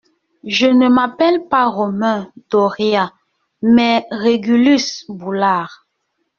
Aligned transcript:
Je 0.47 0.65
ne 0.65 0.89
m'appelle 0.89 1.47
pas 1.47 1.67
Romain 1.67 2.31
Doria, 2.49 3.13
mais 3.61 4.07
Régulus 4.09 5.05
Boulard. 5.09 5.85